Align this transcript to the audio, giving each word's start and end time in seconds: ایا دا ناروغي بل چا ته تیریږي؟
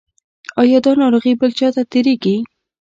ایا 0.61 0.79
دا 0.85 0.91
ناروغي 1.01 1.33
بل 1.39 1.51
چا 1.59 1.67
ته 1.75 1.81
تیریږي؟ 1.91 2.35